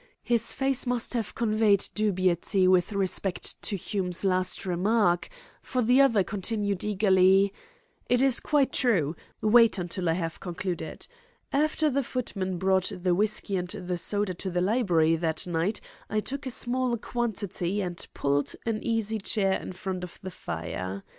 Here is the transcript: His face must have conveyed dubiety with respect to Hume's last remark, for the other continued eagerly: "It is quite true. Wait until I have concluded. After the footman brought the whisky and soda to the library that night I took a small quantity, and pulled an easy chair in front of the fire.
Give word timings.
His 0.23 0.51
face 0.51 0.87
must 0.87 1.13
have 1.13 1.35
conveyed 1.35 1.87
dubiety 1.93 2.67
with 2.67 2.91
respect 2.91 3.61
to 3.61 3.75
Hume's 3.75 4.25
last 4.25 4.65
remark, 4.65 5.29
for 5.61 5.83
the 5.83 6.01
other 6.01 6.23
continued 6.23 6.83
eagerly: 6.83 7.53
"It 8.09 8.19
is 8.19 8.39
quite 8.39 8.73
true. 8.73 9.15
Wait 9.41 9.77
until 9.77 10.09
I 10.09 10.13
have 10.13 10.39
concluded. 10.39 11.05
After 11.53 11.87
the 11.87 12.01
footman 12.01 12.57
brought 12.57 12.91
the 13.03 13.13
whisky 13.13 13.55
and 13.57 13.99
soda 13.99 14.33
to 14.33 14.49
the 14.49 14.59
library 14.61 15.17
that 15.17 15.45
night 15.45 15.81
I 16.09 16.19
took 16.19 16.47
a 16.47 16.49
small 16.49 16.97
quantity, 16.97 17.79
and 17.81 18.03
pulled 18.15 18.55
an 18.65 18.81
easy 18.83 19.19
chair 19.19 19.53
in 19.61 19.71
front 19.71 20.03
of 20.03 20.17
the 20.23 20.31
fire. 20.31 21.03